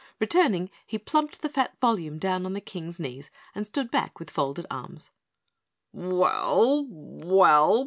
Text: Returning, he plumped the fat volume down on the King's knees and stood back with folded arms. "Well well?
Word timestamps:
Returning, 0.19 0.71
he 0.87 0.97
plumped 0.97 1.41
the 1.43 1.47
fat 1.49 1.79
volume 1.79 2.17
down 2.17 2.43
on 2.47 2.53
the 2.53 2.59
King's 2.59 2.99
knees 2.99 3.29
and 3.53 3.67
stood 3.67 3.91
back 3.91 4.17
with 4.19 4.31
folded 4.31 4.65
arms. 4.67 5.11
"Well 5.93 6.87
well? 6.89 7.79